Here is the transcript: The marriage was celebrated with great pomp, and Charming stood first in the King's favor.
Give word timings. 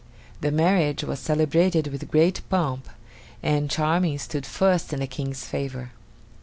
The 0.39 0.49
marriage 0.49 1.03
was 1.03 1.19
celebrated 1.19 1.85
with 1.89 2.09
great 2.09 2.41
pomp, 2.49 2.89
and 3.43 3.69
Charming 3.69 4.17
stood 4.17 4.47
first 4.47 4.91
in 4.93 4.99
the 4.99 5.05
King's 5.05 5.45
favor. 5.45 5.91